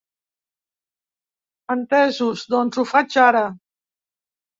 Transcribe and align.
Entesos, 1.73 2.45
doncs 2.55 2.79
ho 2.79 2.87
faig 2.93 3.19
ara. 3.25 3.45